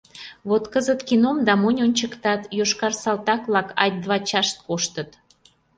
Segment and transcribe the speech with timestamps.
[0.49, 5.09] Вот кызыт кином да монь ончыктат— йошкар салдат-влак ать-два чашт коштыт.